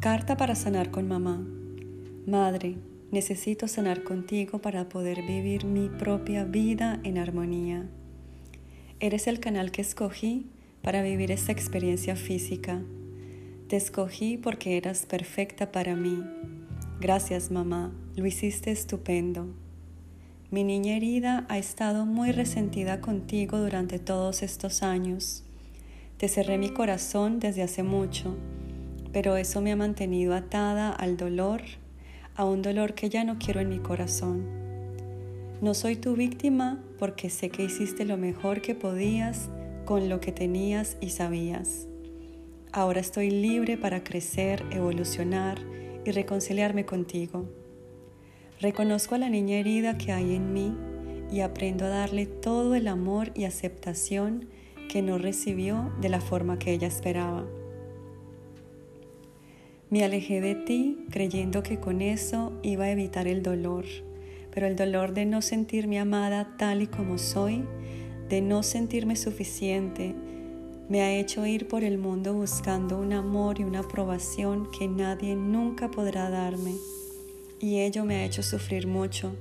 Carta 0.00 0.38
para 0.38 0.54
sanar 0.54 0.90
con 0.90 1.06
mamá. 1.08 1.46
Madre, 2.26 2.76
necesito 3.10 3.68
sanar 3.68 4.02
contigo 4.02 4.58
para 4.58 4.88
poder 4.88 5.20
vivir 5.26 5.66
mi 5.66 5.90
propia 5.90 6.44
vida 6.44 6.98
en 7.04 7.18
armonía. 7.18 7.86
Eres 8.98 9.26
el 9.26 9.40
canal 9.40 9.70
que 9.70 9.82
escogí 9.82 10.46
para 10.80 11.02
vivir 11.02 11.30
esta 11.30 11.52
experiencia 11.52 12.16
física. 12.16 12.80
Te 13.68 13.76
escogí 13.76 14.38
porque 14.38 14.78
eras 14.78 15.04
perfecta 15.04 15.70
para 15.70 15.94
mí. 15.94 16.24
Gracias 16.98 17.50
mamá, 17.50 17.92
lo 18.16 18.24
hiciste 18.24 18.70
estupendo. 18.70 19.48
Mi 20.50 20.64
niña 20.64 20.96
herida 20.96 21.44
ha 21.50 21.58
estado 21.58 22.06
muy 22.06 22.32
resentida 22.32 23.02
contigo 23.02 23.58
durante 23.58 23.98
todos 23.98 24.42
estos 24.42 24.82
años. 24.82 25.44
Te 26.16 26.26
cerré 26.28 26.56
mi 26.56 26.70
corazón 26.70 27.38
desde 27.38 27.62
hace 27.62 27.82
mucho 27.82 28.38
pero 29.12 29.36
eso 29.36 29.60
me 29.60 29.72
ha 29.72 29.76
mantenido 29.76 30.34
atada 30.34 30.90
al 30.90 31.16
dolor, 31.16 31.62
a 32.36 32.44
un 32.44 32.62
dolor 32.62 32.94
que 32.94 33.08
ya 33.08 33.24
no 33.24 33.38
quiero 33.38 33.60
en 33.60 33.68
mi 33.68 33.78
corazón. 33.78 34.46
No 35.60 35.74
soy 35.74 35.96
tu 35.96 36.14
víctima 36.14 36.82
porque 36.98 37.28
sé 37.28 37.50
que 37.50 37.64
hiciste 37.64 38.04
lo 38.04 38.16
mejor 38.16 38.62
que 38.62 38.74
podías 38.74 39.50
con 39.84 40.08
lo 40.08 40.20
que 40.20 40.32
tenías 40.32 40.96
y 41.00 41.10
sabías. 41.10 41.86
Ahora 42.72 43.00
estoy 43.00 43.30
libre 43.30 43.76
para 43.76 44.04
crecer, 44.04 44.64
evolucionar 44.70 45.58
y 46.04 46.12
reconciliarme 46.12 46.86
contigo. 46.86 47.48
Reconozco 48.60 49.16
a 49.16 49.18
la 49.18 49.28
niña 49.28 49.56
herida 49.56 49.98
que 49.98 50.12
hay 50.12 50.34
en 50.34 50.52
mí 50.52 50.76
y 51.32 51.40
aprendo 51.40 51.84
a 51.84 51.88
darle 51.88 52.26
todo 52.26 52.74
el 52.74 52.88
amor 52.88 53.32
y 53.34 53.44
aceptación 53.44 54.48
que 54.88 55.02
no 55.02 55.18
recibió 55.18 55.92
de 56.00 56.08
la 56.08 56.20
forma 56.20 56.58
que 56.58 56.72
ella 56.72 56.88
esperaba. 56.88 57.44
Me 59.90 60.04
alejé 60.04 60.40
de 60.40 60.54
ti 60.54 61.04
creyendo 61.10 61.64
que 61.64 61.80
con 61.80 62.00
eso 62.00 62.52
iba 62.62 62.84
a 62.84 62.90
evitar 62.92 63.26
el 63.26 63.42
dolor, 63.42 63.84
pero 64.52 64.68
el 64.68 64.76
dolor 64.76 65.14
de 65.14 65.26
no 65.26 65.42
sentirme 65.42 65.98
amada 65.98 66.54
tal 66.56 66.82
y 66.82 66.86
como 66.86 67.18
soy, 67.18 67.64
de 68.28 68.40
no 68.40 68.62
sentirme 68.62 69.16
suficiente, 69.16 70.14
me 70.88 71.02
ha 71.02 71.12
hecho 71.12 71.44
ir 71.44 71.66
por 71.66 71.82
el 71.82 71.98
mundo 71.98 72.34
buscando 72.34 72.98
un 72.98 73.12
amor 73.12 73.58
y 73.58 73.64
una 73.64 73.80
aprobación 73.80 74.68
que 74.70 74.86
nadie 74.86 75.34
nunca 75.34 75.90
podrá 75.90 76.30
darme, 76.30 76.74
y 77.58 77.80
ello 77.80 78.04
me 78.04 78.16
ha 78.16 78.24
hecho 78.24 78.44
sufrir 78.44 78.86
mucho. 78.86 79.34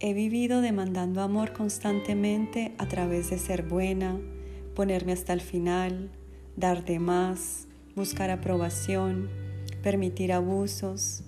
He 0.00 0.14
vivido 0.14 0.62
demandando 0.62 1.20
amor 1.20 1.52
constantemente 1.52 2.72
a 2.78 2.88
través 2.88 3.28
de 3.28 3.38
ser 3.38 3.64
buena, 3.64 4.18
ponerme 4.74 5.12
hasta 5.12 5.34
el 5.34 5.42
final, 5.42 6.10
dar 6.56 6.86
de 6.86 6.98
más, 6.98 7.68
buscar 7.94 8.30
aprobación, 8.30 9.28
permitir 9.82 10.32
abusos, 10.32 11.22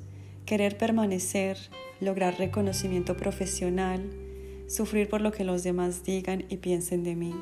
querer 0.44 0.78
permanecer, 0.78 1.58
lograr 2.00 2.38
reconocimiento 2.38 3.16
profesional, 3.16 4.10
sufrir 4.66 5.08
por 5.08 5.20
lo 5.20 5.32
que 5.32 5.44
los 5.44 5.62
demás 5.62 6.04
digan 6.04 6.44
y 6.48 6.56
piensen 6.58 7.04
de 7.04 7.16
mí. 7.16 7.34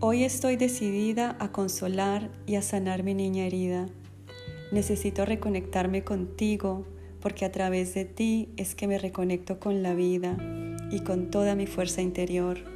Hoy 0.00 0.24
estoy 0.24 0.56
decidida 0.56 1.36
a 1.40 1.50
consolar 1.50 2.30
y 2.46 2.56
a 2.56 2.62
sanar 2.62 3.02
mi 3.02 3.14
niña 3.14 3.46
herida. 3.46 3.88
Necesito 4.72 5.24
reconectarme 5.24 6.04
contigo 6.04 6.86
porque 7.20 7.44
a 7.44 7.52
través 7.52 7.94
de 7.94 8.04
ti 8.04 8.50
es 8.56 8.74
que 8.74 8.86
me 8.86 8.98
reconecto 8.98 9.58
con 9.58 9.82
la 9.82 9.94
vida 9.94 10.36
y 10.90 11.00
con 11.00 11.30
toda 11.30 11.54
mi 11.54 11.66
fuerza 11.66 12.02
interior. 12.02 12.73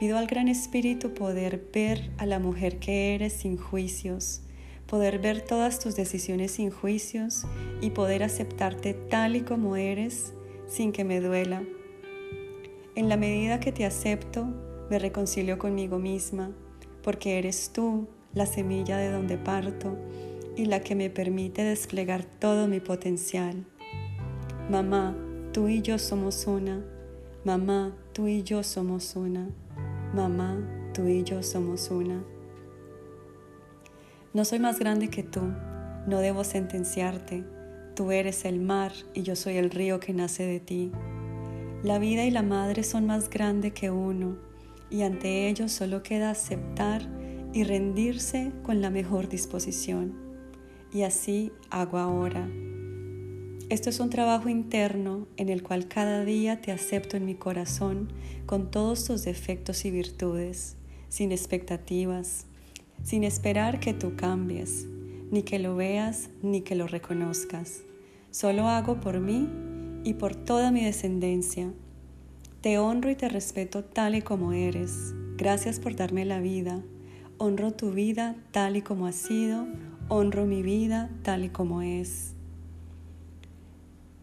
Pido 0.00 0.16
al 0.16 0.28
Gran 0.28 0.48
Espíritu 0.48 1.12
poder 1.12 1.62
ver 1.74 2.10
a 2.16 2.24
la 2.24 2.38
mujer 2.38 2.78
que 2.78 3.14
eres 3.14 3.34
sin 3.34 3.58
juicios, 3.58 4.40
poder 4.86 5.18
ver 5.18 5.42
todas 5.42 5.78
tus 5.78 5.94
decisiones 5.94 6.52
sin 6.52 6.70
juicios 6.70 7.44
y 7.82 7.90
poder 7.90 8.22
aceptarte 8.22 8.94
tal 8.94 9.36
y 9.36 9.42
como 9.42 9.76
eres 9.76 10.32
sin 10.66 10.92
que 10.92 11.04
me 11.04 11.20
duela. 11.20 11.64
En 12.94 13.10
la 13.10 13.18
medida 13.18 13.60
que 13.60 13.72
te 13.72 13.84
acepto, 13.84 14.46
me 14.88 14.98
reconcilio 14.98 15.58
conmigo 15.58 15.98
misma, 15.98 16.50
porque 17.02 17.36
eres 17.36 17.70
tú 17.70 18.08
la 18.32 18.46
semilla 18.46 18.96
de 18.96 19.10
donde 19.10 19.36
parto 19.36 19.98
y 20.56 20.64
la 20.64 20.80
que 20.80 20.94
me 20.94 21.10
permite 21.10 21.62
desplegar 21.62 22.24
todo 22.24 22.68
mi 22.68 22.80
potencial. 22.80 23.66
Mamá, 24.70 25.14
tú 25.52 25.68
y 25.68 25.82
yo 25.82 25.98
somos 25.98 26.46
una. 26.46 26.82
Mamá, 27.44 27.94
tú 28.14 28.28
y 28.28 28.42
yo 28.42 28.62
somos 28.62 29.14
una. 29.14 29.50
Mamá, 30.12 30.58
tú 30.92 31.06
y 31.06 31.22
yo 31.22 31.40
somos 31.44 31.88
una. 31.92 32.24
No 34.34 34.44
soy 34.44 34.58
más 34.58 34.80
grande 34.80 35.08
que 35.08 35.22
tú, 35.22 35.40
no 36.06 36.18
debo 36.18 36.42
sentenciarte. 36.42 37.44
Tú 37.94 38.10
eres 38.10 38.44
el 38.44 38.60
mar 38.60 38.92
y 39.14 39.22
yo 39.22 39.36
soy 39.36 39.56
el 39.56 39.70
río 39.70 40.00
que 40.00 40.12
nace 40.12 40.44
de 40.44 40.58
ti. 40.58 40.90
La 41.84 42.00
vida 42.00 42.24
y 42.24 42.30
la 42.32 42.42
madre 42.42 42.82
son 42.82 43.06
más 43.06 43.30
grandes 43.30 43.72
que 43.72 43.90
uno 43.90 44.36
y 44.90 45.02
ante 45.02 45.48
ellos 45.48 45.70
solo 45.70 46.02
queda 46.02 46.30
aceptar 46.30 47.02
y 47.52 47.62
rendirse 47.62 48.52
con 48.64 48.80
la 48.80 48.90
mejor 48.90 49.28
disposición. 49.28 50.14
Y 50.92 51.02
así 51.02 51.52
hago 51.70 51.98
ahora. 51.98 52.48
Esto 53.70 53.88
es 53.88 54.00
un 54.00 54.10
trabajo 54.10 54.48
interno 54.48 55.28
en 55.36 55.48
el 55.48 55.62
cual 55.62 55.86
cada 55.86 56.24
día 56.24 56.60
te 56.60 56.72
acepto 56.72 57.16
en 57.16 57.24
mi 57.24 57.36
corazón 57.36 58.12
con 58.44 58.68
todos 58.72 59.04
tus 59.04 59.22
defectos 59.22 59.84
y 59.84 59.92
virtudes, 59.92 60.74
sin 61.08 61.30
expectativas, 61.30 62.46
sin 63.04 63.22
esperar 63.22 63.78
que 63.78 63.94
tú 63.94 64.16
cambies, 64.16 64.88
ni 65.30 65.44
que 65.44 65.60
lo 65.60 65.76
veas 65.76 66.30
ni 66.42 66.62
que 66.62 66.74
lo 66.74 66.88
reconozcas. 66.88 67.82
Solo 68.32 68.66
hago 68.66 68.98
por 68.98 69.20
mí 69.20 69.48
y 70.02 70.14
por 70.14 70.34
toda 70.34 70.72
mi 70.72 70.84
descendencia. 70.84 71.72
Te 72.62 72.76
honro 72.80 73.08
y 73.08 73.14
te 73.14 73.28
respeto 73.28 73.84
tal 73.84 74.16
y 74.16 74.22
como 74.22 74.52
eres. 74.52 75.14
Gracias 75.36 75.78
por 75.78 75.94
darme 75.94 76.24
la 76.24 76.40
vida. 76.40 76.82
Honro 77.38 77.70
tu 77.70 77.92
vida 77.92 78.34
tal 78.50 78.76
y 78.76 78.82
como 78.82 79.06
ha 79.06 79.12
sido. 79.12 79.68
Honro 80.08 80.44
mi 80.44 80.60
vida 80.60 81.08
tal 81.22 81.44
y 81.44 81.50
como 81.50 81.82
es. 81.82 82.34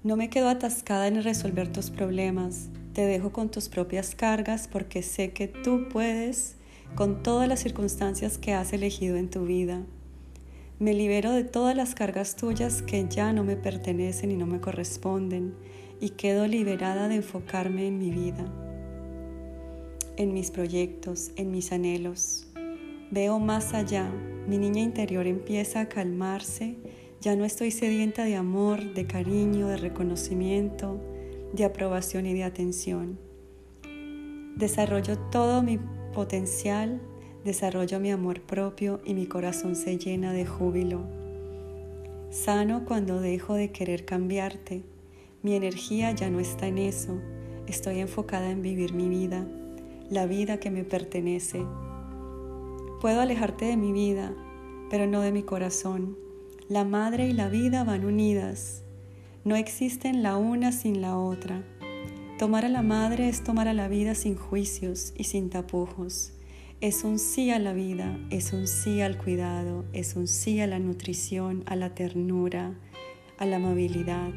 No 0.08 0.16
me 0.16 0.30
quedo 0.30 0.48
atascada 0.48 1.10
en 1.10 1.22
resolver 1.22 1.68
tus 1.68 1.90
problemas, 1.90 2.70
te 2.94 3.06
dejo 3.06 3.34
con 3.34 3.52
tus 3.52 3.68
propias 3.68 4.16
cargas 4.16 4.70
porque 4.72 5.04
sé 5.04 5.34
que 5.34 5.50
tú 5.50 5.90
puedes 5.90 6.56
con 6.96 7.24
todas 7.24 7.50
las 7.50 7.60
circunstancias 7.60 8.38
que 8.38 8.54
has 8.54 8.72
elegido 8.72 9.18
en 9.18 9.30
tu 9.30 9.44
vida. 9.44 9.84
Me 10.80 10.94
libero 10.94 11.34
de 11.34 11.44
todas 11.44 11.76
las 11.76 11.94
cargas 11.94 12.38
tuyas 12.38 12.82
que 12.82 13.06
ya 13.10 13.34
no 13.34 13.44
me 13.44 13.58
pertenecen 13.58 14.32
y 14.32 14.38
no 14.38 14.46
me 14.46 14.62
corresponden 14.62 15.56
y 16.00 16.12
quedo 16.12 16.48
liberada 16.48 17.10
de 17.10 17.16
enfocarme 17.16 17.86
en 17.88 18.00
mi 18.00 18.10
vida, 18.10 18.46
en 20.16 20.34
mis 20.34 20.52
proyectos, 20.52 21.32
en 21.36 21.52
mis 21.52 21.74
anhelos. 21.74 22.48
Veo 23.12 23.40
más 23.40 23.74
allá, 23.74 24.10
mi 24.48 24.58
niña 24.58 24.84
interior 24.84 25.28
empieza 25.28 25.82
a 25.82 25.90
calmarse 25.90 26.78
ya 27.20 27.36
no 27.36 27.46
estoy 27.46 27.72
sedienta 27.72 28.24
de 28.26 28.36
amor, 28.36 28.94
de 28.94 29.08
cariño, 29.08 29.68
de 29.68 29.78
reconocimiento, 29.78 31.00
de 31.54 31.66
aprobación 31.66 32.26
y 32.28 32.34
de 32.34 32.44
atención. 32.44 33.18
Desarrollo 34.56 35.18
todo 35.32 35.64
mi 35.64 35.80
potencial, 36.14 37.02
desarrollo 37.44 38.00
mi 38.00 38.12
amor 38.12 38.42
propio 38.42 39.02
y 39.04 39.14
mi 39.14 39.26
corazón 39.26 39.76
se 39.76 39.98
llena 39.98 40.32
de 40.32 40.46
júbilo. 40.46 41.02
Sano 42.30 42.86
cuando 42.86 43.20
dejo 43.20 43.56
de 43.56 43.72
querer 43.72 44.06
cambiarte. 44.06 44.84
Mi 45.42 45.56
energía 45.56 46.12
ya 46.12 46.30
no 46.30 46.40
está 46.40 46.68
en 46.68 46.78
eso. 46.78 47.20
Estoy 47.66 48.00
enfocada 48.00 48.52
en 48.52 48.62
vivir 48.62 48.94
mi 48.94 49.10
vida, 49.10 49.48
la 50.10 50.28
vida 50.28 50.60
que 50.60 50.70
me 50.70 50.84
pertenece. 50.84 51.66
Puedo 53.02 53.22
alejarte 53.22 53.66
de 53.66 53.78
mi 53.78 53.92
vida, 53.92 54.36
pero 54.90 55.08
no 55.08 55.22
de 55.22 55.32
mi 55.32 55.44
corazón 55.44 56.27
la 56.70 56.84
madre 56.84 57.30
y 57.30 57.32
la 57.32 57.48
vida 57.48 57.86
van 57.86 58.04
unidas. 58.04 58.84
No 59.46 59.56
existen 59.56 60.22
la 60.22 60.36
una 60.36 60.74
sin 60.74 61.00
la 61.00 61.18
otra. 61.18 61.64
Tomar 62.38 62.66
a 62.66 62.70
la 62.70 62.82
madre 62.82 63.30
es 63.30 63.42
tomar 63.42 63.70
a 63.70 63.74
la 63.74 63.88
vida 63.88 64.16
sin 64.16 64.36
juicios 64.36 65.14
y 65.16 65.24
sin 65.24 65.50
tapujos. 65.50 66.34
Es 66.82 67.06
un 67.06 67.20
sí 67.20 67.52
a 67.52 67.60
la 67.60 67.72
vida, 67.72 68.20
es 68.32 68.52
un 68.52 68.68
sí 68.68 69.00
al 69.00 69.18
cuidado, 69.18 69.86
es 69.94 70.18
un 70.18 70.28
sí 70.28 70.60
a 70.60 70.68
la 70.68 70.78
nutrición, 70.78 71.64
a 71.68 71.78
la 71.78 71.96
ternura, 71.96 72.74
a 73.38 73.46
la 73.46 73.56
amabilidad. 73.56 74.34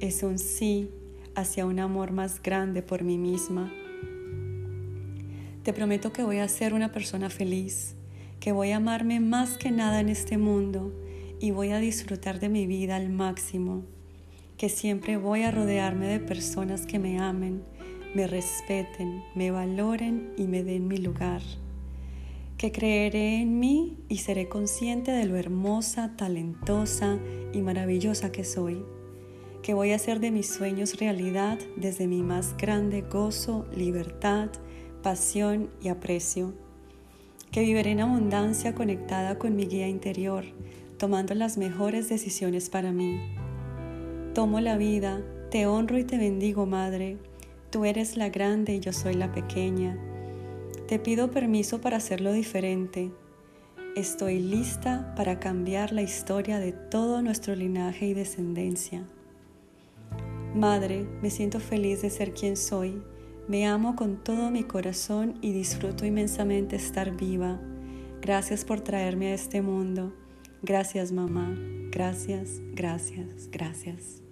Es 0.00 0.22
un 0.22 0.38
sí 0.38 0.90
hacia 1.34 1.64
un 1.64 1.80
amor 1.80 2.12
más 2.12 2.42
grande 2.42 2.82
por 2.82 3.04
mí 3.04 3.16
misma. 3.16 3.72
Te 5.62 5.72
prometo 5.72 6.12
que 6.12 6.22
voy 6.24 6.38
a 6.38 6.48
ser 6.48 6.74
una 6.74 6.92
persona 6.92 7.30
feliz, 7.30 7.94
que 8.38 8.52
voy 8.52 8.72
a 8.72 8.76
amarme 8.76 9.18
más 9.18 9.56
que 9.56 9.70
nada 9.70 10.00
en 10.00 10.10
este 10.10 10.36
mundo 10.36 10.92
y 11.40 11.50
voy 11.50 11.70
a 11.70 11.78
disfrutar 11.78 12.40
de 12.40 12.48
mi 12.48 12.66
vida 12.66 12.96
al 12.96 13.10
máximo, 13.10 13.84
que 14.56 14.68
siempre 14.68 15.16
voy 15.16 15.42
a 15.42 15.50
rodearme 15.50 16.08
de 16.08 16.20
personas 16.20 16.86
que 16.86 16.98
me 16.98 17.18
amen, 17.18 17.62
me 18.14 18.26
respeten, 18.26 19.22
me 19.34 19.50
valoren 19.50 20.32
y 20.36 20.44
me 20.44 20.64
den 20.64 20.88
mi 20.88 20.98
lugar, 20.98 21.42
que 22.56 22.72
creeré 22.72 23.40
en 23.40 23.60
mí 23.60 23.96
y 24.08 24.18
seré 24.18 24.48
consciente 24.48 25.12
de 25.12 25.26
lo 25.26 25.36
hermosa, 25.36 26.16
talentosa 26.16 27.18
y 27.52 27.62
maravillosa 27.62 28.32
que 28.32 28.44
soy, 28.44 28.84
que 29.62 29.74
voy 29.74 29.92
a 29.92 29.96
hacer 29.96 30.18
de 30.18 30.30
mis 30.30 30.48
sueños 30.48 30.98
realidad 30.98 31.58
desde 31.76 32.08
mi 32.08 32.22
más 32.22 32.56
grande 32.56 33.02
gozo, 33.02 33.66
libertad, 33.76 34.48
pasión 35.02 35.70
y 35.80 35.88
aprecio, 35.88 36.54
que 37.52 37.60
viviré 37.60 37.92
en 37.92 38.00
abundancia 38.00 38.74
conectada 38.74 39.38
con 39.38 39.54
mi 39.54 39.66
guía 39.66 39.88
interior, 39.88 40.44
tomando 40.98 41.34
las 41.34 41.56
mejores 41.56 42.08
decisiones 42.08 42.68
para 42.68 42.92
mí. 42.92 43.18
Tomo 44.34 44.60
la 44.60 44.76
vida, 44.76 45.22
te 45.50 45.66
honro 45.66 45.98
y 45.98 46.04
te 46.04 46.18
bendigo, 46.18 46.66
Madre, 46.66 47.16
tú 47.70 47.84
eres 47.84 48.16
la 48.16 48.28
grande 48.28 48.74
y 48.74 48.80
yo 48.80 48.92
soy 48.92 49.14
la 49.14 49.32
pequeña 49.32 49.96
te 50.88 50.98
pido 50.98 51.30
permiso 51.30 51.82
para 51.82 51.98
hacerlo 51.98 52.32
diferente. 52.32 53.12
Estoy 53.94 54.38
lista 54.38 55.12
para 55.16 55.38
cambiar 55.38 55.92
la 55.92 56.00
historia 56.00 56.58
de 56.58 56.72
todo 56.72 57.20
nuestro 57.20 57.54
linaje 57.54 58.06
y 58.06 58.14
descendencia. 58.14 59.04
Madre, 60.54 61.06
me 61.20 61.28
siento 61.28 61.60
feliz 61.60 62.00
de 62.00 62.08
ser 62.08 62.32
quien 62.32 62.56
soy. 62.56 63.02
Me 63.48 63.66
amo 63.66 63.96
con 63.96 64.24
todo 64.24 64.50
mi 64.50 64.62
corazón 64.62 65.34
y 65.42 65.52
disfruto 65.52 66.06
inmensamente 66.06 66.76
estar 66.76 67.14
viva. 67.14 67.60
Gracias 68.22 68.64
por 68.64 68.80
traerme 68.80 69.32
a 69.32 69.34
este 69.34 69.60
mundo. 69.60 70.14
Gracias 70.62 71.12
mamá. 71.12 71.54
Gracias, 71.90 72.60
gracias, 72.74 73.48
gracias. 73.50 74.27